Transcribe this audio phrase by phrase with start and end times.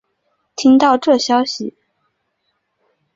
[0.55, 1.77] 听到这消息